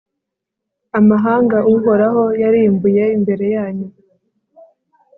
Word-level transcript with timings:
amahanga 0.99 1.57
uhoraho 1.73 2.23
yarimburiye 2.41 3.05
imbere 3.17 3.45
yanyu, 3.55 3.87